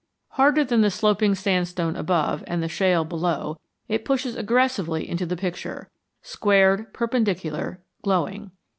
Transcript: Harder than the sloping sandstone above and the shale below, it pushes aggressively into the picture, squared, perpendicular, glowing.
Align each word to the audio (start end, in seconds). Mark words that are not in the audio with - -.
Harder 0.29 0.63
than 0.63 0.81
the 0.81 0.89
sloping 0.89 1.35
sandstone 1.35 1.95
above 1.95 2.43
and 2.47 2.63
the 2.63 2.67
shale 2.67 3.05
below, 3.05 3.59
it 3.87 4.03
pushes 4.03 4.35
aggressively 4.35 5.07
into 5.07 5.27
the 5.27 5.37
picture, 5.37 5.91
squared, 6.23 6.91
perpendicular, 6.91 7.83
glowing. 8.01 8.49